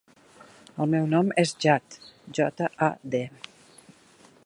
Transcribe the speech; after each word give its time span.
El 0.85 0.89
meu 0.93 1.05
nom 1.11 1.29
és 1.43 1.53
Jad: 1.67 1.99
jota, 2.39 2.73
a, 2.89 2.91
de. 3.17 3.25